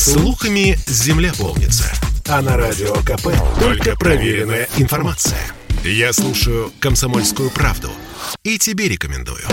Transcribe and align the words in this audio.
Слухами 0.00 0.78
земля 0.86 1.30
полнится. 1.38 1.84
А 2.26 2.40
на 2.40 2.56
радио 2.56 2.94
КП 3.02 3.28
только 3.60 3.94
проверенная 3.96 4.66
информация. 4.78 5.38
Я 5.84 6.14
слушаю 6.14 6.72
«Комсомольскую 6.80 7.50
правду» 7.50 7.90
и 8.42 8.56
тебе 8.56 8.88
рекомендую. 8.88 9.44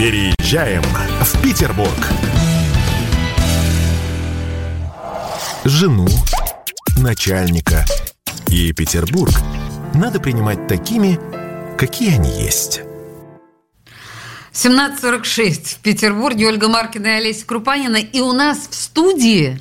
Переезжаем 0.00 0.82
в 0.82 1.42
Петербург. 1.44 2.08
Жену, 5.64 6.08
начальника 6.96 7.86
и 8.48 8.72
Петербург 8.72 9.32
надо 9.94 10.18
принимать 10.18 10.66
такими, 10.66 11.20
какие 11.78 12.16
они 12.16 12.42
есть. 12.42 12.80
17.46 14.52 15.76
в 15.76 15.78
Петербурге. 15.78 16.46
Ольга 16.48 16.68
Маркина 16.68 17.06
и 17.06 17.10
Олеся 17.10 17.46
Крупанина. 17.46 17.96
И 17.96 18.20
у 18.20 18.32
нас 18.32 18.68
в 18.70 18.74
студии... 18.74 19.58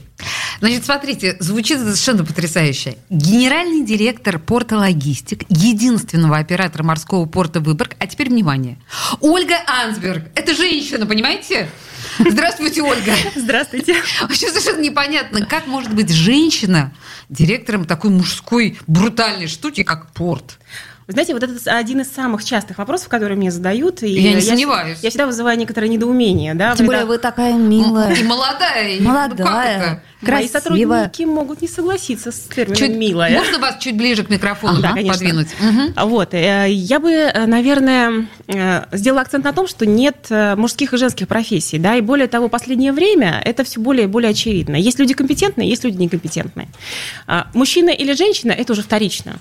Значит, 0.60 0.86
смотрите, 0.86 1.38
звучит 1.40 1.80
совершенно 1.80 2.24
потрясающе. 2.24 2.98
Генеральный 3.10 3.84
директор 3.84 4.38
порта 4.38 4.78
«Логистик», 4.78 5.44
единственного 5.50 6.38
оператора 6.38 6.84
морского 6.84 7.26
порта 7.26 7.62
«Выборг». 7.62 7.96
А 7.98 8.06
теперь 8.06 8.30
внимание. 8.30 8.78
Ольга 9.22 9.56
Ансберг. 9.66 10.26
Это 10.36 10.54
женщина, 10.54 11.08
понимаете? 11.08 11.68
Здравствуйте, 12.20 12.84
Ольга. 12.84 13.14
Здравствуйте. 13.36 13.96
Вообще 14.22 14.50
совершенно 14.50 14.82
непонятно, 14.82 15.46
как 15.46 15.66
может 15.66 15.94
быть 15.96 16.12
женщина 16.12 16.94
директором 17.30 17.86
такой 17.86 18.12
мужской 18.12 18.78
брутальной 18.86 19.48
штуки, 19.48 19.84
как 19.84 20.12
порт. 20.12 20.60
Вы 21.12 21.16
знаете, 21.16 21.34
вот 21.34 21.44
это 21.44 21.78
один 21.78 22.00
из 22.00 22.10
самых 22.10 22.42
частых 22.46 22.78
вопросов, 22.78 23.10
которые 23.10 23.38
мне 23.38 23.52
задают. 23.52 24.02
И 24.02 24.08
я 24.08 24.34
не 24.34 24.40
сомневаюсь. 24.40 25.00
Я 25.02 25.10
всегда 25.10 25.26
вызываю 25.26 25.58
некоторое 25.58 25.90
недоумение. 25.90 26.54
Да, 26.54 26.74
Тем 26.74 26.86
более 26.86 27.04
вы 27.04 27.18
такая 27.18 27.54
милая. 27.54 28.16
И 28.16 28.24
молодая. 28.24 28.96
И 28.96 29.02
молодая. 29.02 30.04
Ну, 30.22 30.32
Мои 30.32 30.48
сотрудники 30.48 31.24
могут 31.24 31.62
не 31.62 31.68
согласиться 31.68 32.32
с 32.32 32.42
термином 32.42 32.78
чуть, 32.78 32.96
«милая». 32.96 33.38
Можно 33.40 33.60
вас 33.60 33.78
чуть 33.80 33.98
ближе 33.98 34.24
к 34.24 34.30
микрофону 34.30 34.82
подвинуть? 34.82 35.50
Угу. 35.60 36.08
Вот. 36.08 36.34
Э, 36.34 36.68
я 36.70 37.00
бы, 37.00 37.12
э, 37.12 37.46
наверное, 37.46 38.28
э, 38.48 38.86
сделала 38.94 39.22
акцент 39.22 39.44
на 39.44 39.52
том, 39.52 39.68
что 39.68 39.86
нет 39.86 40.28
мужских 40.30 40.94
и 40.94 40.98
женских 40.98 41.28
профессий. 41.28 41.78
Да? 41.80 41.96
И 41.96 42.02
более 42.02 42.28
того, 42.28 42.48
в 42.48 42.52
последнее 42.52 42.94
время 42.94 43.42
это 43.44 43.64
все 43.64 43.82
более 43.82 44.06
и 44.06 44.08
более 44.08 44.32
очевидно. 44.32 44.76
Есть 44.76 45.00
люди 45.00 45.14
компетентные, 45.14 45.68
есть 45.68 45.84
люди 45.84 45.98
некомпетентные. 45.98 46.70
А 47.28 47.48
мужчина 47.54 47.90
или 47.90 48.14
женщина– 48.14 48.52
это 48.58 48.74
уже 48.74 48.84
вторично. 48.84 49.40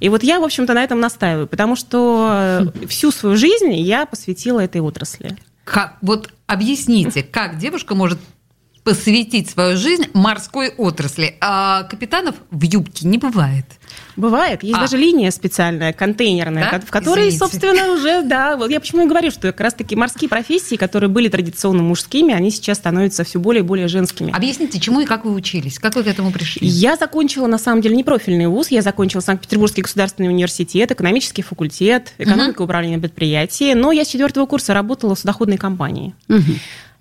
И 0.00 0.08
вот 0.08 0.22
я, 0.22 0.40
в 0.40 0.44
общем-то, 0.44 0.74
на 0.74 0.82
этом 0.82 1.00
настаиваю, 1.00 1.46
потому 1.46 1.76
что 1.76 2.70
э, 2.80 2.86
всю 2.86 3.10
свою 3.10 3.36
жизнь 3.36 3.72
я 3.72 4.06
посвятила 4.06 4.60
этой 4.60 4.80
отрасли. 4.80 5.36
Как, 5.64 5.96
вот 6.02 6.32
объясните, 6.46 7.22
как 7.22 7.58
девушка 7.58 7.94
может 7.94 8.18
посвятить 8.84 9.50
свою 9.50 9.76
жизнь 9.76 10.06
морской 10.12 10.68
отрасли. 10.76 11.36
А 11.40 11.84
капитанов 11.84 12.36
в 12.50 12.62
юбке 12.62 13.08
не 13.08 13.18
бывает. 13.18 13.64
Бывает. 14.16 14.62
Есть 14.62 14.76
а. 14.76 14.80
даже 14.80 14.96
линия 14.96 15.30
специальная, 15.30 15.92
контейнерная, 15.92 16.70
да? 16.70 16.80
в 16.80 16.90
которой, 16.90 17.28
Извините. 17.28 17.38
собственно, 17.38 17.92
уже, 17.92 18.22
да, 18.22 18.56
вот 18.56 18.70
я 18.70 18.80
почему 18.80 19.02
и 19.02 19.08
говорю, 19.08 19.30
что 19.30 19.52
как 19.52 19.60
раз-таки 19.60 19.96
морские 19.96 20.28
профессии, 20.28 20.76
которые 20.76 21.10
были 21.10 21.28
традиционно 21.28 21.82
мужскими, 21.82 22.34
они 22.34 22.50
сейчас 22.50 22.78
становятся 22.78 23.24
все 23.24 23.40
более 23.40 23.62
и 23.62 23.66
более 23.66 23.88
женскими. 23.88 24.32
Объясните, 24.32 24.78
чему 24.78 25.00
и 25.00 25.06
как 25.06 25.24
вы 25.24 25.32
учились? 25.32 25.78
Как 25.78 25.96
вы 25.96 26.04
к 26.04 26.06
этому 26.06 26.30
пришли? 26.30 26.66
Я 26.66 26.96
закончила, 26.96 27.46
на 27.46 27.58
самом 27.58 27.80
деле, 27.80 27.96
не 27.96 28.04
профильный 28.04 28.46
вуз. 28.46 28.68
Я 28.68 28.82
закончила 28.82 29.20
Санкт-Петербургский 29.20 29.82
государственный 29.82 30.28
университет, 30.28 30.92
экономический 30.92 31.42
факультет, 31.42 32.12
экономика 32.18 32.58
угу. 32.58 32.64
управления 32.64 32.98
предприятий. 32.98 33.74
Но 33.74 33.92
я 33.92 34.04
с 34.04 34.08
четвертого 34.08 34.46
курса 34.46 34.74
работала 34.74 35.14
в 35.14 35.18
судоходной 35.18 35.56
компании. 35.56 36.14
Угу. 36.28 36.42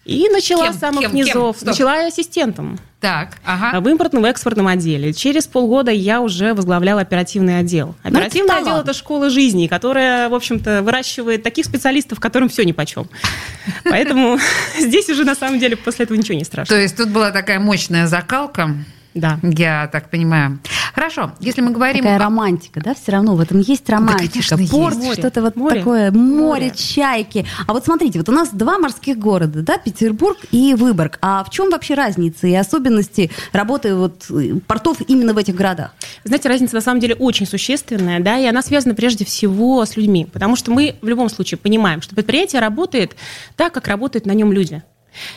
И 0.05 0.27
начала 0.29 0.65
кем, 0.65 0.73
с 0.73 0.79
самых 0.79 1.01
кем, 1.01 1.15
низов. 1.15 1.59
Кем? 1.59 1.67
Начала 1.67 2.05
ассистентом. 2.05 2.77
Так, 2.99 3.37
ага. 3.45 3.79
В 3.79 3.87
импортном 3.87 4.25
и 4.25 4.29
экспортном 4.29 4.67
отделе. 4.67 5.13
Через 5.13 5.47
полгода 5.47 5.91
я 5.91 6.19
уже 6.19 6.53
возглавляла 6.53 7.01
оперативный 7.01 7.59
отдел. 7.59 7.95
Ну, 8.03 8.09
оперативный 8.09 8.53
ну, 8.53 8.61
отдел– 8.61 8.77
это 8.81 8.93
школа 8.93 9.29
жизни, 9.29 9.67
которая, 9.67 10.27
в 10.27 10.33
общем-то, 10.33 10.81
выращивает 10.83 11.43
таких 11.43 11.65
специалистов, 11.65 12.19
которым 12.19 12.49
все 12.49 12.65
нипочем. 12.65 13.09
Поэтому 13.85 14.39
здесь 14.79 15.09
уже, 15.09 15.23
на 15.23 15.35
самом 15.35 15.59
деле, 15.59 15.77
после 15.77 16.03
этого 16.03 16.17
ничего 16.17 16.37
не 16.37 16.43
страшно. 16.43 16.75
То 16.75 16.81
есть 16.81 16.97
тут 16.97 17.09
была 17.09 17.31
такая 17.31 17.59
мощная 17.59 18.07
закалка 18.07 18.75
да. 19.13 19.39
Я 19.43 19.87
так 19.91 20.09
понимаю. 20.09 20.59
Хорошо, 20.93 21.31
если 21.39 21.61
мы 21.61 21.71
говорим... 21.71 22.03
Такая 22.03 22.19
романтика, 22.19 22.79
да, 22.81 22.93
все 22.93 23.11
равно 23.13 23.35
в 23.35 23.39
этом 23.39 23.59
есть 23.59 23.89
романтика. 23.89 24.25
Да, 24.25 24.31
конечно, 24.31 24.57
Порт, 24.77 24.97
есть. 24.97 25.19
что-то 25.19 25.41
вот 25.41 25.55
море. 25.55 25.79
такое, 25.79 26.11
море, 26.11 26.43
море, 26.43 26.71
чайки. 26.75 27.45
А 27.65 27.73
вот 27.73 27.85
смотрите, 27.85 28.19
вот 28.19 28.29
у 28.29 28.31
нас 28.31 28.49
два 28.49 28.77
морских 28.77 29.17
города, 29.17 29.61
да, 29.61 29.77
Петербург 29.77 30.37
и 30.51 30.75
Выборг. 30.75 31.17
А 31.21 31.43
в 31.43 31.49
чем 31.49 31.69
вообще 31.71 31.95
разница 31.95 32.47
и 32.47 32.53
особенности 32.53 33.31
работы 33.51 33.95
вот 33.95 34.29
портов 34.67 34.97
именно 35.07 35.33
в 35.33 35.37
этих 35.37 35.55
городах? 35.55 35.93
Знаете, 36.23 36.49
разница 36.49 36.75
на 36.75 36.81
самом 36.81 36.99
деле 36.99 37.15
очень 37.15 37.47
существенная, 37.47 38.19
да, 38.19 38.37
и 38.37 38.45
она 38.45 38.61
связана 38.61 38.93
прежде 38.93 39.25
всего 39.25 39.83
с 39.85 39.97
людьми, 39.97 40.27
потому 40.31 40.55
что 40.55 40.71
мы 40.71 40.95
в 41.01 41.07
любом 41.07 41.29
случае 41.29 41.57
понимаем, 41.57 42.01
что 42.01 42.15
предприятие 42.15 42.61
работает 42.61 43.15
так, 43.55 43.73
как 43.73 43.87
работают 43.87 44.25
на 44.25 44.31
нем 44.31 44.51
люди. 44.51 44.83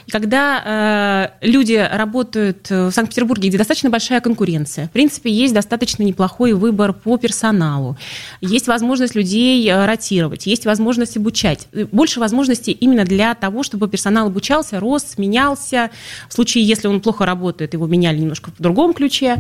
И 0.07 0.11
когда 0.11 1.31
э, 1.41 1.47
люди 1.47 1.75
работают 1.75 2.69
в 2.71 2.91
Санкт-Петербурге, 2.91 3.49
где 3.49 3.59
достаточно 3.59 3.91
большая 3.91 4.21
конкуренция, 4.21 4.89
в 4.89 4.91
принципе, 4.91 5.31
есть 5.31 5.55
достаточно 5.55 6.03
неплохой 6.03 6.53
выбор 6.53 6.93
по 6.93 7.17
персоналу, 7.19 7.97
есть 8.41 8.67
возможность 8.67 9.15
людей 9.15 9.69
э, 9.69 9.87
ротировать, 9.87 10.47
есть 10.47 10.67
возможность 10.67 11.17
обучать, 11.17 11.69
э, 11.73 11.87
больше 11.91 12.21
возможностей 12.21 12.73
именно 12.73 13.05
для 13.05 13.35
того, 13.35 13.63
чтобы 13.63 13.89
персонал 13.89 14.29
обучался, 14.29 14.81
рос, 14.81 15.19
менялся. 15.19 15.91
В 16.29 16.35
случае, 16.35 16.65
если 16.65 16.89
он 16.89 17.01
плохо 17.01 17.27
работает, 17.27 17.75
его 17.75 17.87
меняли 17.87 18.19
немножко 18.19 18.51
в 18.51 18.63
другом 18.63 18.95
ключе. 18.95 19.37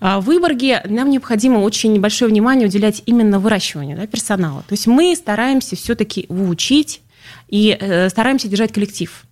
А 0.00 0.20
в 0.20 0.24
Выборге 0.24 0.82
нам 0.88 1.10
необходимо 1.10 1.58
очень 1.58 2.00
большое 2.00 2.30
внимание 2.30 2.68
уделять 2.68 3.02
именно 3.06 3.38
выращиванию 3.38 3.96
да, 3.96 4.06
персонала. 4.06 4.62
То 4.68 4.72
есть 4.72 4.86
мы 4.86 5.14
стараемся 5.16 5.76
все-таки 5.76 6.26
учить 6.28 7.00
и 7.48 7.76
э, 7.78 8.08
стараемся 8.08 8.48
держать 8.48 8.72
коллектив. 8.72 9.25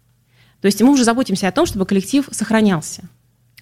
То 0.64 0.68
есть 0.68 0.80
мы 0.80 0.92
уже 0.92 1.04
заботимся 1.04 1.46
о 1.46 1.52
том, 1.52 1.66
чтобы 1.66 1.84
коллектив 1.84 2.26
сохранялся. 2.30 3.02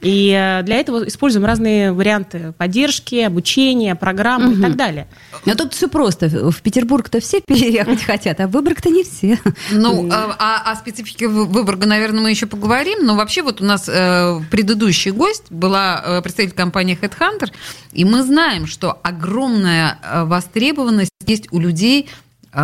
И 0.02 0.30
э, 0.30 0.62
для 0.62 0.76
этого 0.76 1.08
используем 1.08 1.44
разные 1.44 1.92
варианты 1.92 2.52
поддержки, 2.56 3.16
обучения, 3.16 3.96
программы 3.96 4.52
угу. 4.52 4.60
и 4.60 4.62
так 4.62 4.76
далее. 4.76 5.08
Но 5.44 5.56
тут 5.56 5.74
все 5.74 5.88
просто. 5.88 6.28
В 6.28 6.62
Петербург-то 6.62 7.18
все 7.18 7.40
переехать 7.44 8.04
хотят, 8.04 8.38
а 8.38 8.46
в 8.46 8.52
Выборг-то 8.52 8.88
не 8.88 9.02
все. 9.02 9.36
Ну, 9.72 10.08
а, 10.12 10.36
а 10.38 10.70
о 10.70 10.76
специфике 10.76 11.26
Выборга, 11.26 11.88
наверное, 11.88 12.20
мы 12.20 12.30
еще 12.30 12.46
поговорим. 12.46 13.04
Но 13.04 13.16
вообще 13.16 13.42
вот 13.42 13.60
у 13.60 13.64
нас 13.64 13.88
э, 13.88 14.40
предыдущий 14.48 15.10
гость 15.10 15.50
была 15.50 16.00
э, 16.04 16.22
представитель 16.22 16.54
компании 16.54 16.96
Headhunter, 17.02 17.50
и 17.90 18.04
мы 18.04 18.22
знаем, 18.22 18.69
что 18.69 19.00
огромная 19.02 19.98
востребованность 20.26 21.10
есть 21.26 21.48
у 21.50 21.58
людей 21.58 22.08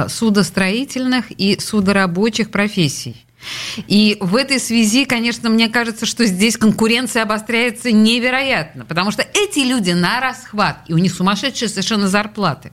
судостроительных 0.06 1.32
и 1.32 1.58
судорабочих 1.58 2.52
профессий. 2.52 3.24
И 3.86 4.16
в 4.20 4.36
этой 4.36 4.58
связи, 4.58 5.04
конечно, 5.04 5.48
мне 5.48 5.68
кажется, 5.68 6.06
что 6.06 6.24
здесь 6.26 6.56
конкуренция 6.56 7.22
обостряется 7.22 7.92
невероятно, 7.92 8.84
потому 8.84 9.10
что 9.10 9.22
эти 9.22 9.60
люди 9.60 9.92
на 9.92 10.20
расхват, 10.20 10.80
и 10.88 10.94
у 10.94 10.98
них 10.98 11.12
сумасшедшие 11.12 11.68
совершенно 11.68 12.08
зарплаты. 12.08 12.72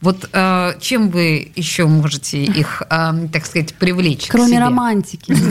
Вот 0.00 0.28
э, 0.32 0.74
чем 0.80 1.10
вы 1.10 1.50
еще 1.56 1.86
можете 1.86 2.44
их, 2.44 2.82
э, 2.88 3.12
так 3.32 3.44
сказать, 3.46 3.74
привлечь? 3.74 4.28
Кроме 4.28 4.60
романтики. 4.60 5.34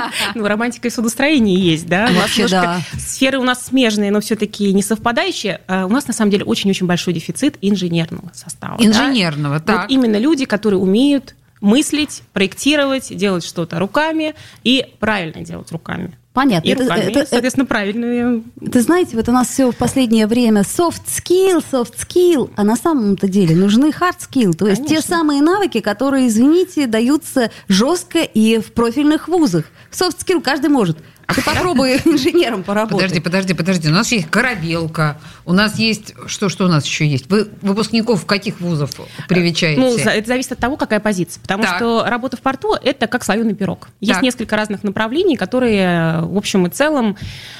Ну, 0.34 0.46
романтика 0.46 0.88
и 0.88 0.90
судостроение 0.90 1.58
есть, 1.58 1.86
да? 1.86 2.08
Вообще, 2.12 2.46
да. 2.46 2.80
Сферы 2.98 3.38
у 3.38 3.42
нас 3.42 3.66
смежные, 3.66 4.10
но 4.12 4.20
все-таки 4.20 4.72
не 4.72 4.82
совпадающие. 4.82 5.60
А 5.66 5.86
у 5.86 5.88
нас, 5.88 6.06
на 6.06 6.12
самом 6.12 6.30
деле, 6.30 6.44
очень-очень 6.44 6.86
большой 6.86 7.14
дефицит 7.14 7.58
инженерного 7.60 8.30
состава. 8.32 8.76
Инженерного, 8.80 9.60
так. 9.60 9.90
Именно 9.90 10.18
люди, 10.18 10.44
которые 10.44 10.78
умеют 10.78 11.34
мыслить, 11.60 12.22
проектировать, 12.32 13.14
делать 13.14 13.44
что-то 13.44 13.78
руками 13.78 14.34
и 14.64 14.94
правильно 14.98 15.44
делать 15.44 15.70
руками. 15.72 16.16
Понятно. 16.32 16.68
И 16.68 16.74
руками, 16.74 17.00
это, 17.00 17.26
соответственно, 17.26 17.64
это, 17.64 17.68
правильные. 17.68 18.42
Это 18.60 18.80
знаете, 18.82 19.16
вот 19.16 19.28
у 19.28 19.32
нас 19.32 19.48
все 19.48 19.70
в 19.72 19.76
последнее 19.76 20.28
время 20.28 20.60
soft 20.60 21.02
skill, 21.06 21.62
soft 21.72 21.94
skill, 21.96 22.50
а 22.56 22.62
на 22.62 22.76
самом-то 22.76 23.26
деле 23.26 23.56
нужны 23.56 23.86
hard 23.86 24.18
skill, 24.18 24.52
то 24.52 24.68
есть 24.68 24.84
Конечно. 24.84 24.96
те 24.96 25.02
самые 25.02 25.42
навыки, 25.42 25.80
которые, 25.80 26.28
извините, 26.28 26.86
даются 26.86 27.50
жестко 27.66 28.20
и 28.20 28.58
в 28.58 28.72
профильных 28.72 29.26
вузах. 29.26 29.64
Soft 29.90 30.18
skill 30.24 30.40
каждый 30.40 30.70
может 30.70 30.98
ты 31.34 31.42
попробуй 31.42 31.96
инженером 32.04 32.62
поработать. 32.62 32.98
Подожди, 32.98 33.20
подожди, 33.20 33.54
подожди. 33.54 33.88
У 33.88 33.92
нас 33.92 34.10
есть 34.12 34.28
корабелка, 34.30 35.18
у 35.44 35.52
нас 35.52 35.78
есть... 35.78 36.14
Что, 36.26 36.48
что 36.48 36.64
у 36.64 36.68
нас 36.68 36.84
еще 36.84 37.06
есть? 37.06 37.30
Вы 37.30 37.48
выпускников 37.62 38.26
каких 38.26 38.60
вузов 38.60 38.90
привечаете? 39.28 39.80
Ну, 39.80 39.96
это 39.96 40.26
зависит 40.26 40.52
от 40.52 40.58
того, 40.58 40.76
какая 40.76 41.00
позиция. 41.00 41.40
Потому 41.40 41.62
так. 41.64 41.76
что 41.76 42.04
работа 42.06 42.36
в 42.36 42.40
порту– 42.40 42.74
это 42.82 43.06
как 43.06 43.24
слоеный 43.24 43.54
пирог. 43.54 43.88
Есть 44.00 44.14
так. 44.14 44.22
несколько 44.22 44.56
разных 44.56 44.82
направлений, 44.82 45.36
которые, 45.36 46.20
в 46.22 46.36
общем 46.36 46.66
и 46.66 46.70
целом, 46.70 47.16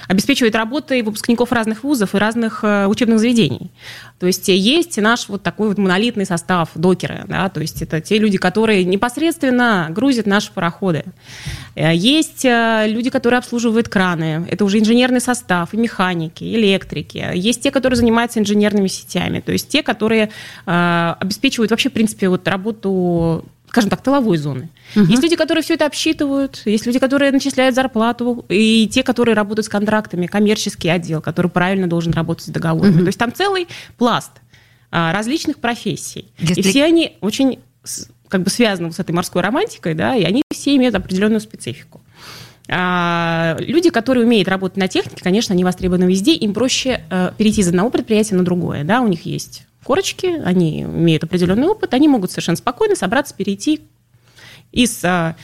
обеспечивают 0.08 0.54
работой 0.54 1.02
выпускников 1.02 1.52
разных 1.52 1.84
вузов 1.84 2.14
и 2.14 2.18
разных 2.18 2.60
э, 2.64 2.86
учебных 2.86 3.20
заведений. 3.20 3.70
То 4.18 4.26
есть 4.26 4.48
есть 4.48 4.98
наш 4.98 5.28
вот 5.28 5.42
такой 5.42 5.68
вот 5.68 5.78
монолитный 5.78 6.26
состав 6.26 6.70
докеры, 6.74 7.24
да, 7.28 7.48
то 7.48 7.60
есть 7.60 7.80
это 7.80 8.00
те 8.00 8.18
люди, 8.18 8.36
которые 8.36 8.84
непосредственно 8.84 9.86
грузят 9.90 10.26
наши 10.26 10.52
пароходы. 10.52 11.04
Э, 11.74 11.94
есть 11.94 12.44
э, 12.44 12.86
люди, 12.88 13.08
которые 13.08 13.38
обслуживают 13.38 13.59
краны, 13.88 14.46
это 14.50 14.64
уже 14.64 14.78
инженерный 14.78 15.20
состав, 15.20 15.74
и 15.74 15.76
механики, 15.76 16.44
и 16.44 16.56
электрики. 16.56 17.24
Есть 17.34 17.62
те, 17.62 17.70
которые 17.70 17.96
занимаются 17.96 18.40
инженерными 18.40 18.88
сетями, 18.88 19.40
то 19.40 19.52
есть 19.52 19.68
те, 19.68 19.82
которые 19.82 20.30
э, 20.66 21.14
обеспечивают 21.20 21.70
вообще, 21.70 21.90
в 21.90 21.92
принципе, 21.92 22.28
вот 22.28 22.46
работу 22.48 23.44
скажем 23.68 23.88
так, 23.88 24.02
тыловой 24.02 24.36
зоны. 24.36 24.68
Угу. 24.96 25.04
Есть 25.04 25.22
люди, 25.22 25.36
которые 25.36 25.62
все 25.62 25.74
это 25.74 25.86
обсчитывают, 25.86 26.62
есть 26.64 26.86
люди, 26.86 26.98
которые 26.98 27.30
начисляют 27.30 27.76
зарплату, 27.76 28.44
и 28.48 28.88
те, 28.88 29.04
которые 29.04 29.36
работают 29.36 29.66
с 29.66 29.68
контрактами, 29.68 30.26
коммерческий 30.26 30.88
отдел, 30.88 31.20
который 31.20 31.52
правильно 31.52 31.86
должен 31.86 32.12
работать 32.12 32.46
с 32.46 32.48
договорами. 32.48 32.96
Угу. 32.96 33.00
То 33.00 33.06
есть 33.06 33.18
там 33.18 33.32
целый 33.32 33.68
пласт 33.96 34.32
а, 34.90 35.12
различных 35.12 35.58
профессий. 35.58 36.26
Если... 36.38 36.60
И 36.60 36.62
все 36.62 36.84
они 36.84 37.16
очень 37.20 37.60
как 38.28 38.42
бы 38.42 38.50
связаны 38.50 38.92
с 38.92 38.98
этой 38.98 39.12
морской 39.12 39.42
романтикой, 39.42 39.94
да, 39.94 40.16
и 40.16 40.24
они 40.24 40.42
все 40.52 40.74
имеют 40.76 40.94
определенную 40.94 41.40
специфику. 41.40 42.00
А, 42.72 43.56
люди, 43.58 43.90
которые 43.90 44.24
умеют 44.24 44.46
работать 44.46 44.76
на 44.76 44.86
технике, 44.86 45.22
конечно, 45.22 45.52
они 45.52 45.64
востребованы 45.64 46.04
везде, 46.04 46.34
им 46.34 46.54
проще 46.54 47.02
э, 47.10 47.32
перейти 47.36 47.62
из 47.62 47.68
одного 47.68 47.90
предприятия 47.90 48.36
на 48.36 48.44
другое, 48.44 48.84
да, 48.84 49.00
у 49.00 49.08
них 49.08 49.26
есть 49.26 49.66
корочки, 49.82 50.40
они 50.44 50.82
имеют 50.82 51.24
определенный 51.24 51.66
опыт, 51.66 51.94
они 51.94 52.06
могут 52.06 52.30
совершенно 52.30 52.56
спокойно 52.56 52.94
собраться, 52.94 53.34
перейти 53.34 53.80
из, 54.70 55.04
а, 55.04 55.34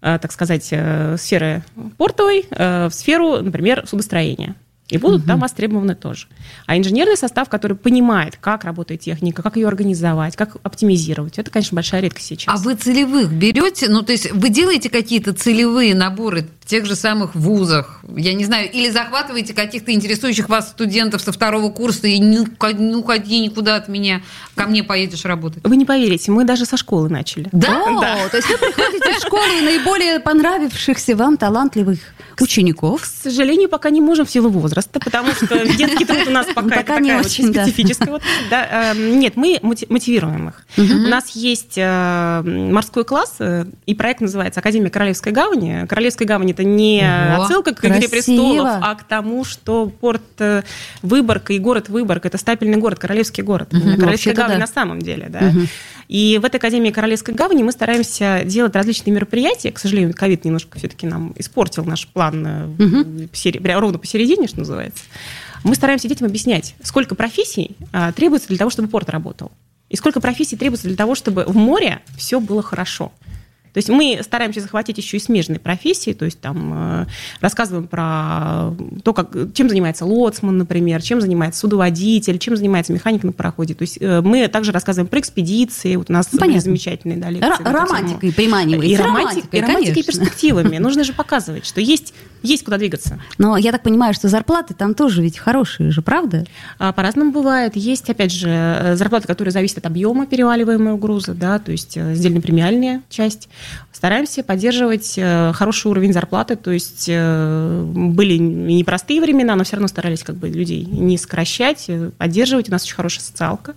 а, 0.00 0.18
так 0.18 0.32
сказать, 0.32 0.68
э, 0.70 1.16
сферы 1.18 1.62
портовой 1.98 2.46
э, 2.50 2.88
в 2.88 2.94
сферу, 2.94 3.42
например, 3.42 3.84
судостроения 3.86 4.54
и 4.90 4.98
будут 4.98 5.20
угу. 5.20 5.28
там 5.28 5.40
востребованы 5.40 5.94
тоже. 5.94 6.26
А 6.66 6.76
инженерный 6.76 7.16
состав, 7.16 7.48
который 7.48 7.76
понимает, 7.76 8.36
как 8.40 8.64
работает 8.64 9.00
техника, 9.00 9.42
как 9.42 9.56
ее 9.56 9.68
организовать, 9.68 10.36
как 10.36 10.56
оптимизировать, 10.62 11.38
это, 11.38 11.50
конечно, 11.50 11.76
большая 11.76 12.00
редкость 12.00 12.26
сейчас. 12.26 12.54
А 12.54 12.62
вы 12.62 12.74
целевых 12.74 13.32
берете? 13.32 13.88
Ну, 13.88 14.02
то 14.02 14.12
есть 14.12 14.32
вы 14.32 14.48
делаете 14.48 14.90
какие-то 14.90 15.32
целевые 15.32 15.94
наборы 15.94 16.48
тех 16.70 16.86
же 16.86 16.94
самых 16.94 17.34
вузах, 17.34 17.98
я 18.16 18.32
не 18.32 18.44
знаю, 18.44 18.70
или 18.70 18.90
захватываете 18.90 19.54
каких-то 19.54 19.92
интересующих 19.92 20.48
вас 20.48 20.68
студентов 20.68 21.20
со 21.20 21.32
второго 21.32 21.70
курса 21.70 22.06
и 22.06 22.16
не, 22.20 22.46
не 22.74 22.94
уходи 22.94 23.40
никуда 23.40 23.74
от 23.74 23.88
меня, 23.88 24.22
ко 24.54 24.68
мне 24.68 24.84
поедешь 24.84 25.24
работать? 25.24 25.64
Вы 25.64 25.74
не 25.74 25.84
поверите, 25.84 26.30
мы 26.30 26.44
даже 26.44 26.66
со 26.66 26.76
школы 26.76 27.08
начали. 27.08 27.48
Да? 27.50 27.86
да. 28.00 28.28
То 28.30 28.36
есть 28.36 28.48
вы 28.48 28.56
приходите 28.58 29.14
в 29.14 29.20
школу 29.20 29.42
наиболее 29.64 30.20
понравившихся 30.20 31.16
вам 31.16 31.36
талантливых 31.36 31.98
учеников? 32.38 33.02
К 33.02 33.06
сожалению, 33.06 33.68
пока 33.68 33.90
не 33.90 34.00
можем 34.00 34.24
в 34.24 34.30
силу 34.30 34.48
возраста, 34.48 35.00
потому 35.00 35.32
что 35.32 35.66
детский 35.76 36.04
труд 36.04 36.28
у 36.28 36.30
нас 36.30 36.46
пока, 36.54 36.76
пока 36.76 37.00
не 37.00 37.14
очень 37.14 37.52
специфический. 37.52 38.10
Эм, 38.50 39.18
нет, 39.18 39.36
мы 39.36 39.58
мотивируем 39.62 40.50
их. 40.50 40.64
У 40.76 41.08
нас 41.08 41.30
есть 41.30 41.74
э, 41.76 42.42
морской 42.44 43.04
класс, 43.04 43.36
э, 43.40 43.64
и 43.86 43.94
проект 43.96 44.20
называется 44.20 44.60
Академия 44.60 44.90
Королевской 44.90 45.32
гавани. 45.32 45.86
Королевская 45.88 46.28
гавань– 46.28 46.50
это 46.60 46.68
не 46.68 47.00
отсылка 47.36 47.74
к 47.74 47.84
«Игре 47.84 48.08
престолов», 48.08 48.68
а 48.68 48.94
к 48.94 49.04
тому, 49.04 49.44
что 49.44 49.86
порт 49.86 50.22
э, 50.38 50.62
Выборг 51.02 51.50
и 51.50 51.58
город 51.58 51.88
Выборг– 51.88 52.24
это 52.26 52.38
стапельный 52.38 52.76
город, 52.76 52.98
королевский 52.98 53.42
город. 53.42 53.70
Королевская 53.70 54.34
гавань 54.34 54.58
на 54.58 54.66
самом 54.66 55.00
деле, 55.00 55.28
да. 55.28 55.52
И 56.08 56.40
в 56.42 56.44
этой 56.44 56.56
Академии 56.56 56.90
Королевской 56.90 57.34
гавани 57.34 57.62
мы 57.62 57.70
стараемся 57.70 58.42
делать 58.44 58.74
различные 58.74 59.14
мероприятия. 59.14 59.70
К 59.70 59.78
сожалению, 59.78 60.12
ковид 60.12 60.44
немножко 60.44 60.76
все-таки 60.76 61.06
нам 61.06 61.32
испортил 61.36 61.84
наш 61.84 62.08
план 62.08 62.74
угу. 62.78 63.28
ровно 63.64 63.98
посередине, 63.98 64.48
что 64.48 64.58
называется. 64.58 65.04
Мы 65.62 65.76
стараемся 65.76 66.08
детям 66.08 66.26
объяснять, 66.26 66.74
сколько 66.82 67.14
профессий 67.14 67.76
а, 67.92 68.10
требуется 68.10 68.48
для 68.48 68.56
того, 68.56 68.70
чтобы 68.70 68.88
порт 68.88 69.08
работал. 69.08 69.52
И 69.88 69.96
сколько 69.96 70.20
профессий 70.20 70.56
требуется 70.56 70.88
для 70.88 70.96
того, 70.96 71.14
чтобы 71.14 71.44
в 71.44 71.56
море 71.56 72.00
все 72.16 72.40
было 72.40 72.62
хорошо. 72.62 73.12
То 73.72 73.78
есть 73.78 73.88
мы 73.88 74.20
стараемся 74.22 74.60
захватить 74.60 74.98
еще 74.98 75.16
и 75.16 75.20
смежные 75.20 75.60
профессии, 75.60 76.12
то 76.12 76.24
есть 76.24 76.40
там 76.40 76.72
э, 77.02 77.06
рассказываем 77.40 77.86
про 77.86 78.74
то, 79.04 79.12
как, 79.12 79.30
чем 79.54 79.68
занимается 79.68 80.04
лоцман, 80.04 80.58
например, 80.58 81.02
чем 81.02 81.20
занимается 81.20 81.60
судоводитель, 81.60 82.38
чем 82.38 82.56
занимается 82.56 82.92
механик 82.92 83.22
на 83.22 83.32
пароходе. 83.32 83.74
То 83.74 83.82
есть 83.82 83.98
э, 84.00 84.20
мы 84.20 84.48
также 84.48 84.72
рассказываем 84.72 85.08
про 85.08 85.20
экспедиции, 85.20 85.96
вот 85.96 86.10
у 86.10 86.12
нас 86.12 86.28
ну, 86.32 86.60
замечательные 86.60 87.18
да, 87.18 87.30
лекции. 87.30 87.66
Р- 87.66 87.72
романтикой 87.72 88.32
приманиваете. 88.32 88.94
И, 88.94 88.96
романтикой, 88.96 89.58
и 89.58 89.62
романтикой, 89.62 90.02
и 90.02 90.06
перспективами. 90.06 90.78
Нужно 90.78 91.04
же 91.04 91.12
показывать, 91.12 91.66
что 91.66 91.80
есть, 91.80 92.14
есть 92.42 92.64
куда 92.64 92.78
двигаться. 92.78 93.20
Но 93.38 93.56
я 93.56 93.72
так 93.72 93.82
понимаю, 93.82 94.14
что 94.14 94.28
зарплаты 94.28 94.74
там 94.74 94.94
тоже 94.94 95.22
ведь 95.22 95.38
хорошие 95.38 95.90
же, 95.90 96.02
правда? 96.02 96.44
А, 96.78 96.92
по-разному 96.92 97.32
бывает. 97.32 97.76
Есть, 97.76 98.08
опять 98.10 98.32
же, 98.32 98.48
э, 98.48 98.96
зарплаты, 98.96 99.26
которые 99.26 99.52
зависят 99.52 99.78
от 99.78 99.86
объема 99.86 100.26
переваливаемого 100.26 100.96
груза, 100.96 101.34
да, 101.34 101.58
то 101.58 101.72
есть 101.72 101.96
сдельно 101.96 102.40
премиальная 102.40 103.02
часть. 103.08 103.48
Стараемся 104.00 104.42
поддерживать 104.42 105.12
э, 105.18 105.52
хороший 105.52 105.88
уровень 105.88 106.14
зарплаты, 106.14 106.56
то 106.56 106.70
есть 106.70 107.04
э, 107.06 107.82
были 107.94 108.38
непростые 108.38 109.20
времена, 109.20 109.54
но 109.56 109.64
все 109.64 109.76
равно 109.76 109.88
старались 109.88 110.22
как 110.22 110.36
бы 110.36 110.48
людей 110.48 110.86
не 110.86 111.18
сокращать, 111.18 111.84
э, 111.88 112.10
поддерживать. 112.16 112.70
У 112.70 112.72
нас 112.72 112.84
очень 112.84 112.94
хорошая 112.94 113.22
социалка. 113.22 113.74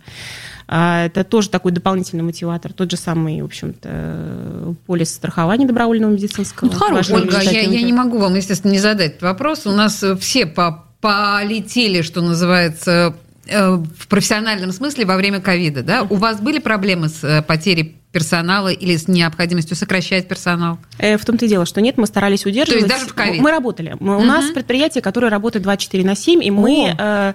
А, 0.67 1.05
это 1.05 1.23
тоже 1.23 1.49
такой 1.49 1.71
дополнительный 1.71 2.23
мотиватор. 2.23 2.73
Тот 2.73 2.91
же 2.91 2.97
самый, 2.97 3.41
в 3.41 3.45
общем-то, 3.45 4.75
полис 4.85 5.13
страхования 5.13 5.65
добровольного 5.65 6.11
медицинского. 6.11 6.69
Ну, 6.69 6.77
хорошо, 6.77 7.15
Ольга, 7.15 7.41
я, 7.41 7.61
я 7.61 7.81
не 7.81 7.93
могу 7.93 8.17
вам, 8.17 8.35
естественно, 8.35 8.71
не 8.71 8.79
задать 8.79 9.21
вопрос. 9.21 9.65
У 9.65 9.71
нас 9.71 10.03
все 10.19 10.45
по 10.45 10.85
полетели, 11.03 12.01
что 12.01 12.21
называется, 12.21 13.13
в 13.45 14.07
профессиональном 14.07 14.71
смысле 14.71 15.05
во 15.05 15.17
время 15.17 15.41
ковида. 15.41 15.83
Да? 15.83 16.03
У 16.03 16.15
вас 16.15 16.39
были 16.39 16.59
проблемы 16.59 17.09
с 17.09 17.43
потерей 17.47 17.97
персонала 18.13 18.69
или 18.69 18.95
с 18.95 19.07
необходимостью 19.07 19.75
сокращать 19.75 20.27
персонал? 20.27 20.77
Э, 20.99 21.17
в 21.17 21.25
том-то 21.25 21.45
и 21.45 21.47
дело, 21.49 21.65
что 21.65 21.81
нет, 21.81 21.97
мы 21.97 22.05
старались 22.05 22.45
удерживать. 22.45 22.81
То 22.81 22.85
есть 22.85 22.87
даже 22.87 23.11
в 23.11 23.13
ковид? 23.15 23.41
Мы 23.41 23.51
работали. 23.51 23.97
Мы, 23.99 24.15
угу. 24.15 24.23
У 24.23 24.25
нас 24.25 24.51
предприятие, 24.51 25.01
которое 25.01 25.29
работает 25.29 25.63
24 25.63 26.05
на 26.05 26.15
7, 26.15 26.43
и 26.43 26.51
мы, 26.51 26.95
э, 26.97 27.33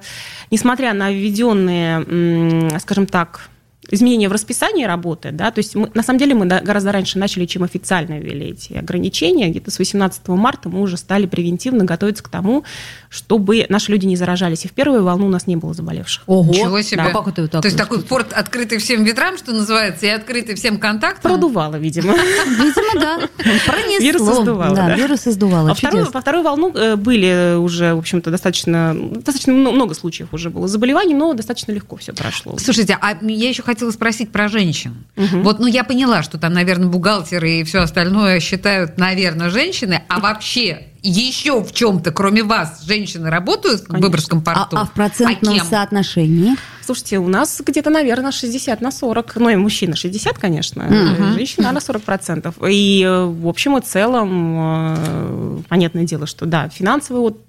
несмотря 0.50 0.94
на 0.94 1.10
введенные, 1.10 2.04
э, 2.06 2.78
скажем 2.78 3.06
так, 3.06 3.50
изменения 3.90 4.28
в 4.28 4.32
расписании 4.32 4.84
работы, 4.84 5.30
да, 5.32 5.50
то 5.50 5.58
есть 5.58 5.74
мы, 5.74 5.90
на 5.94 6.02
самом 6.02 6.18
деле 6.18 6.34
мы 6.34 6.46
гораздо 6.46 6.92
раньше 6.92 7.18
начали, 7.18 7.46
чем 7.46 7.62
официально 7.62 8.18
ввели 8.18 8.50
эти 8.50 8.74
ограничения, 8.74 9.48
где-то 9.48 9.70
с 9.70 9.78
18 9.78 10.28
марта 10.28 10.68
мы 10.68 10.80
уже 10.80 10.96
стали 10.96 11.26
превентивно 11.26 11.84
готовиться 11.84 12.22
к 12.22 12.28
тому, 12.28 12.64
чтобы 13.08 13.66
наши 13.68 13.90
люди 13.90 14.06
не 14.06 14.16
заражались, 14.16 14.64
и 14.64 14.68
в 14.68 14.72
первую 14.72 15.04
волну 15.04 15.26
у 15.26 15.30
нас 15.30 15.46
не 15.46 15.56
было 15.56 15.74
заболевших. 15.74 16.24
Ого! 16.26 16.52
Ничего 16.52 16.82
себе! 16.82 17.04
Да. 17.04 17.10
Как 17.10 17.28
это 17.28 17.42
вот 17.42 17.50
так 17.50 17.62
то 17.62 17.68
есть 17.68 17.78
такой 17.78 18.02
порт 18.02 18.32
открытый 18.32 18.78
всем 18.78 19.04
ветрам, 19.04 19.36
что 19.38 19.52
называется, 19.52 20.06
и 20.06 20.10
открытый 20.10 20.54
всем 20.54 20.78
контактам? 20.78 21.32
Продувало, 21.32 21.76
видимо. 21.76 22.14
Видимо, 22.14 23.00
да. 23.00 23.28
Пронесло. 23.66 24.00
Вирус 24.00 24.22
издувало, 24.22 24.76
да. 24.76 24.94
Вирус 24.94 25.26
издувало. 25.26 25.70
А 25.70 26.10
по 26.10 26.20
вторую 26.20 26.44
волну 26.44 26.72
э, 26.74 26.96
были 26.96 27.56
уже, 27.56 27.94
в 27.94 27.98
общем-то, 27.98 28.30
достаточно, 28.30 28.94
достаточно 28.94 29.52
много 29.52 29.94
случаев 29.94 30.28
уже 30.32 30.50
было 30.50 30.68
заболеваний, 30.68 31.14
но 31.14 31.32
достаточно 31.34 31.72
легко 31.72 31.96
все 31.96 32.12
прошло. 32.12 32.58
Слушайте, 32.58 32.98
а 33.00 33.16
я 33.22 33.48
еще 33.48 33.62
хотела 33.62 33.77
хотела 33.78 33.92
спросить 33.92 34.32
про 34.32 34.48
женщин. 34.48 35.06
Угу. 35.16 35.42
Вот, 35.42 35.60
ну, 35.60 35.68
я 35.68 35.84
поняла, 35.84 36.24
что 36.24 36.36
там, 36.36 36.52
наверное, 36.52 36.88
бухгалтеры 36.88 37.60
и 37.60 37.64
все 37.64 37.78
остальное 37.78 38.40
считают, 38.40 38.98
наверное, 38.98 39.50
женщины, 39.50 40.02
а 40.08 40.18
вообще 40.18 40.88
еще 41.00 41.62
в 41.62 41.72
чем-то, 41.72 42.10
кроме 42.10 42.42
вас, 42.42 42.82
женщины 42.82 43.30
работают 43.30 43.82
Конечно. 43.82 43.98
в 43.98 44.00
Выборгском 44.02 44.42
порту? 44.42 44.76
А, 44.76 44.80
а 44.80 44.84
в 44.84 44.90
процентном 44.90 45.60
а 45.60 45.64
соотношении? 45.64 46.56
Слушайте, 46.84 47.18
у 47.18 47.28
нас 47.28 47.60
где-то, 47.64 47.88
наверное, 47.90 48.32
60 48.32 48.80
на 48.80 48.90
40. 48.90 49.36
Ну, 49.36 49.48
и 49.48 49.54
мужчина 49.54 49.94
60, 49.94 50.36
конечно, 50.38 50.86
угу. 50.86 51.34
женщина 51.34 51.70
на 51.70 51.80
40 51.80 52.02
процентов. 52.02 52.56
И 52.68 53.06
в 53.06 53.46
общем 53.46 53.78
и 53.78 53.80
целом, 53.80 54.56
э, 54.58 55.58
понятное 55.68 56.02
дело, 56.02 56.26
что 56.26 56.46
да, 56.46 56.68
финансовый 56.68 57.20
вот 57.20 57.44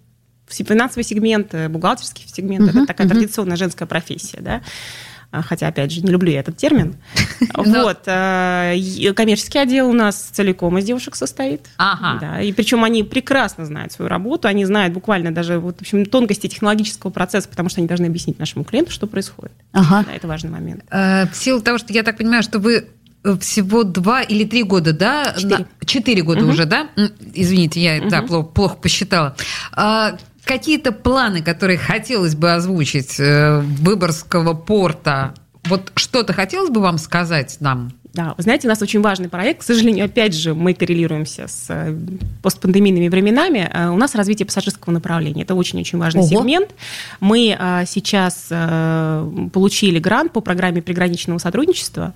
финансовый 0.47 1.03
сегмент, 1.03 1.53
бухгалтерский 1.69 2.25
сегмент, 2.31 2.69
угу, 2.69 2.77
это 2.77 2.85
такая 2.85 3.07
угу. 3.07 3.15
традиционная 3.15 3.57
женская 3.57 3.87
профессия, 3.87 4.39
да. 4.41 4.61
А, 5.31 5.43
хотя, 5.43 5.67
опять 5.67 5.91
же, 5.91 6.01
не 6.01 6.11
люблю 6.11 6.31
я 6.31 6.39
этот 6.39 6.57
термин. 6.57 6.95
Вот. 7.55 8.01
А, 8.07 8.73
коммерческий 9.15 9.59
отдел 9.59 9.89
у 9.89 9.93
нас 9.93 10.15
целиком 10.15 10.77
из 10.77 10.85
девушек 10.85 11.15
состоит. 11.15 11.67
Ага. 11.77 12.19
Да, 12.19 12.41
и 12.41 12.51
причем 12.51 12.83
они 12.83 13.03
прекрасно 13.03 13.65
знают 13.65 13.91
свою 13.91 14.07
работу, 14.09 14.47
они 14.47 14.65
знают 14.65 14.93
буквально 14.93 15.31
даже 15.31 15.59
вот, 15.59 15.77
в 15.77 15.81
общем, 15.81 16.05
тонкости 16.05 16.47
технологического 16.47 17.11
процесса, 17.11 17.49
потому 17.49 17.69
что 17.69 17.81
они 17.81 17.87
должны 17.87 18.05
объяснить 18.05 18.39
нашему 18.39 18.63
клиенту, 18.63 18.91
что 18.91 19.07
происходит. 19.07 19.53
Ага. 19.73 20.05
Да, 20.07 20.13
это 20.13 20.27
важный 20.27 20.51
момент. 20.51 20.83
Э, 20.89 21.27
в 21.27 21.35
силу 21.35 21.61
того, 21.61 21.77
что 21.77 21.91
я 21.93 22.03
так 22.03 22.17
понимаю, 22.17 22.43
что 22.43 22.59
вы 22.59 22.87
всего 23.39 23.83
два 23.83 24.21
или 24.21 24.45
три 24.45 24.63
года, 24.63 24.93
да? 24.93 25.33
Четыре. 25.37 25.65
Четыре 25.85 26.21
года 26.21 26.43
угу. 26.43 26.51
уже, 26.51 26.65
да? 26.65 26.89
Извините, 27.33 27.81
я 27.81 28.01
угу. 28.01 28.09
да, 28.09 28.21
плохо, 28.21 28.47
плохо 28.47 28.75
посчитала. 28.75 29.35
А, 29.73 30.17
какие-то 30.49 30.91
планы, 30.91 31.43
которые 31.43 31.77
хотелось 31.77 32.33
бы 32.33 32.51
озвучить 32.51 33.19
э, 33.19 33.59
Выборгского 33.59 34.55
порта, 34.55 35.35
вот 35.65 35.91
что-то 35.95 36.33
хотелось 36.33 36.71
бы 36.71 36.81
вам 36.81 36.97
сказать 36.97 37.57
нам? 37.59 37.91
Да, 38.13 38.33
вы 38.35 38.41
знаете, 38.41 38.67
у 38.67 38.69
нас 38.69 38.81
очень 38.81 39.01
важный 39.01 39.29
проект. 39.29 39.59
К 39.59 39.63
сожалению, 39.63 40.05
опять 40.05 40.33
же, 40.33 40.55
мы 40.55 40.73
коррелируемся 40.73 41.47
с 41.47 41.67
э, 41.69 41.95
постпандемийными 42.41 43.09
временами. 43.09 43.69
Э, 43.71 43.89
у 43.89 43.97
нас 43.97 44.15
развитие 44.15 44.47
пассажирского 44.47 44.91
направления. 44.91 45.43
Это 45.43 45.53
очень-очень 45.53 45.99
важный 45.99 46.21
Ого. 46.21 46.29
сегмент. 46.29 46.71
Мы 47.19 47.55
э, 47.57 47.83
сейчас 47.85 48.47
получили 49.53 49.99
грант 49.99 50.33
по 50.33 50.41
программе 50.41 50.81
приграничного 50.81 51.37
сотрудничества 51.37 52.15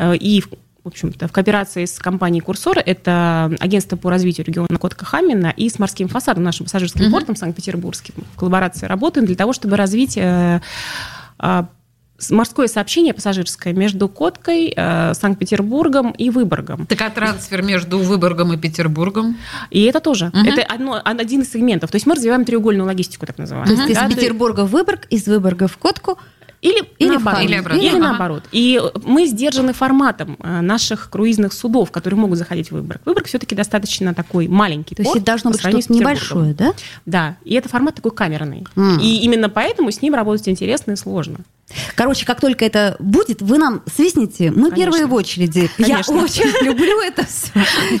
и 0.00 0.42
в 0.84 0.88
общем-то, 0.88 1.28
в 1.28 1.32
кооперации 1.32 1.86
с 1.86 1.98
компанией 1.98 2.42
«Курсор», 2.42 2.78
это 2.78 3.50
агентство 3.58 3.96
по 3.96 4.10
развитию 4.10 4.46
региона 4.46 4.68
Котка-Хамина 4.78 5.52
и 5.56 5.70
с 5.70 5.78
морским 5.78 6.08
фасадом, 6.08 6.44
нашим 6.44 6.66
пассажирским 6.66 7.06
uh-huh. 7.06 7.10
портом 7.10 7.36
Санкт-Петербургским. 7.36 8.14
В 8.34 8.38
коллаборации 8.38 8.86
работаем 8.86 9.26
для 9.26 9.34
того, 9.34 9.54
чтобы 9.54 9.78
развить 9.78 10.18
морское 12.30 12.68
сообщение 12.68 13.12
пассажирское 13.12 13.72
между 13.72 14.08
Коткой, 14.08 14.72
э, 14.74 15.14
Санкт-Петербургом 15.14 16.12
и 16.12 16.30
Выборгом. 16.30 16.86
Так 16.86 17.00
а 17.02 17.10
трансфер 17.10 17.62
между 17.62 17.98
Выборгом 17.98 18.52
и 18.52 18.56
Петербургом? 18.56 19.36
И 19.70 19.82
это 19.82 20.00
тоже. 20.00 20.26
Угу. 20.26 20.38
Это 20.38 20.62
одно, 20.62 21.00
один 21.04 21.42
из 21.42 21.52
сегментов. 21.52 21.90
То 21.90 21.96
есть 21.96 22.06
мы 22.06 22.14
развиваем 22.14 22.44
треугольную 22.44 22.86
логистику, 22.86 23.26
так 23.26 23.38
называемую. 23.38 23.76
То 23.76 23.82
есть 23.82 24.00
да, 24.00 24.06
из 24.06 24.14
Петербурга 24.14 24.64
в 24.64 24.70
Выборг, 24.70 25.06
из 25.10 25.26
Выборга 25.26 25.66
в 25.66 25.76
Котку, 25.76 26.18
или, 26.64 26.82
или 26.98 27.08
наоборот. 27.10 27.42
Или, 27.42 27.54
обратно. 27.56 27.80
или 27.80 27.88
ага. 27.88 27.98
наоборот. 27.98 28.44
И 28.50 28.80
мы 29.04 29.26
сдержаны 29.26 29.74
форматом 29.74 30.38
э, 30.42 30.60
наших 30.62 31.10
круизных 31.10 31.52
судов, 31.52 31.90
которые 31.90 32.18
могут 32.18 32.38
заходить 32.38 32.70
в 32.70 32.72
Выборг. 32.72 33.02
Выборг 33.04 33.26
все-таки 33.26 33.54
достаточно 33.54 34.14
такой 34.14 34.48
маленький 34.48 34.94
То 34.94 35.02
есть 35.02 35.14
это 35.14 35.24
должно 35.24 35.50
быть 35.50 35.60
что-то 35.60 35.92
небольшое, 35.92 36.54
да? 36.54 36.72
Да. 37.04 37.36
И 37.44 37.54
это 37.54 37.68
формат 37.68 37.96
такой 37.96 38.12
камерный. 38.12 38.66
Mm. 38.76 39.02
И 39.02 39.18
именно 39.18 39.50
поэтому 39.50 39.90
с 39.90 40.00
ним 40.00 40.14
работать 40.14 40.48
интересно 40.48 40.92
и 40.92 40.96
сложно. 40.96 41.40
Короче, 41.94 42.26
как 42.26 42.40
только 42.40 42.64
это 42.64 42.96
будет, 42.98 43.42
вы 43.42 43.58
нам 43.58 43.82
свистните. 43.92 44.50
Мы 44.50 44.70
Конечно. 44.70 44.76
первые 44.76 45.06
в 45.06 45.14
очереди. 45.14 45.70
Конечно. 45.76 46.12
Я 46.12 46.22
очень 46.22 46.64
люблю 46.64 47.00
это 47.00 47.26
все. 47.26 47.50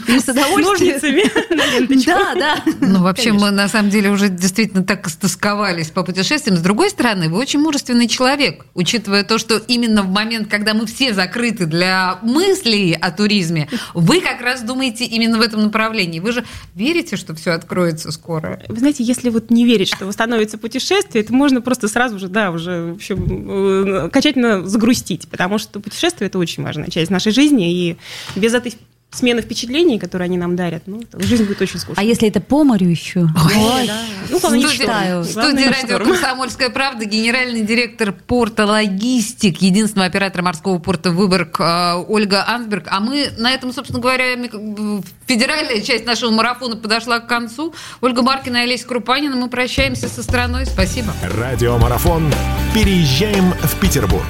И 0.08 0.18
с 0.18 0.28
удовольствием. 0.28 2.04
Да, 2.06 2.34
да. 2.34 2.62
Ну, 2.80 3.02
вообще, 3.02 3.32
мы 3.32 3.50
на 3.50 3.68
самом 3.68 3.90
деле 3.90 4.10
уже 4.10 4.28
действительно 4.28 4.84
так 4.84 5.08
стосковались 5.08 5.90
по 5.90 6.02
путешествиям. 6.02 6.56
С 6.56 6.60
другой 6.60 6.90
стороны, 6.90 7.28
вы 7.28 7.38
очень 7.38 7.60
мужественный 7.60 8.08
человек, 8.08 8.66
учитывая 8.74 9.24
то, 9.24 9.38
что 9.38 9.58
именно 9.58 10.02
в 10.02 10.08
момент, 10.08 10.48
когда 10.48 10.74
мы 10.74 10.86
все 10.86 11.14
закрыты 11.14 11.66
для 11.66 12.18
мыслей 12.22 12.92
о 12.92 13.10
туризме, 13.10 13.68
вы 13.94 14.20
как 14.20 14.40
раз 14.40 14.62
думаете 14.62 15.04
именно 15.04 15.38
в 15.38 15.40
этом 15.40 15.62
направлении. 15.62 16.20
Вы 16.20 16.32
же 16.32 16.44
верите, 16.74 17.16
что 17.16 17.34
все 17.34 17.52
откроется 17.52 18.12
скоро? 18.12 18.62
Вы 18.68 18.78
знаете, 18.78 19.04
если 19.04 19.30
вот 19.30 19.50
не 19.50 19.64
верить, 19.64 19.88
что 19.88 20.06
восстановится 20.06 20.58
путешествие, 20.58 21.24
это 21.24 21.32
можно 21.32 21.60
просто 21.60 21.88
сразу 21.88 22.18
же, 22.18 22.28
да, 22.28 22.50
уже, 22.50 22.92
в 22.92 22.94
общем, 22.96 23.53
окончательно 24.06 24.66
загрустить, 24.66 25.28
потому 25.28 25.58
что 25.58 25.80
путешествие– 25.80 26.26
это 26.28 26.38
очень 26.38 26.62
важная 26.62 26.90
часть 26.90 27.10
нашей 27.10 27.32
жизни, 27.32 27.72
и 27.72 27.96
без 28.36 28.54
этой 28.54 28.74
смена 29.14 29.40
впечатлений, 29.40 29.98
которые 29.98 30.26
они 30.26 30.36
нам 30.36 30.56
дарят, 30.56 30.84
ну, 30.86 31.02
жизнь 31.18 31.44
будет 31.44 31.60
очень 31.62 31.78
скучной. 31.78 32.02
А 32.02 32.06
если 32.06 32.28
это 32.28 32.40
по 32.40 32.64
морю 32.64 32.88
еще? 32.88 33.20
Ой, 33.20 33.86
да. 33.86 34.02
Ну, 34.30 34.40
главное, 34.40 34.68
студия, 34.68 35.22
студия 35.22 35.70
радио 35.70 35.98
«Комсомольская 35.98 36.70
правда», 36.70 37.04
генеральный 37.04 37.62
директор 37.62 38.12
порта 38.12 38.66
«Логистик», 38.66 39.62
единственного 39.62 40.06
оператора 40.06 40.42
морского 40.42 40.78
порта 40.78 41.10
«Выборг» 41.10 41.60
э, 41.60 42.04
Ольга 42.08 42.44
Ансберг. 42.46 42.86
А 42.90 43.00
мы 43.00 43.30
на 43.38 43.52
этом, 43.52 43.72
собственно 43.72 44.00
говоря, 44.00 44.24
федеральная 45.26 45.80
часть 45.80 46.06
нашего 46.06 46.30
марафона 46.30 46.76
подошла 46.76 47.20
к 47.20 47.26
концу. 47.26 47.74
Ольга 48.00 48.22
Маркина 48.22 48.58
и 48.58 48.60
Олеся 48.60 48.86
Крупанина. 48.86 49.36
Мы 49.36 49.48
прощаемся 49.48 50.08
со 50.08 50.22
страной. 50.22 50.66
Спасибо. 50.66 51.12
Радиомарафон 51.22 52.32
«Переезжаем 52.74 53.52
в 53.52 53.80
Петербург». 53.80 54.24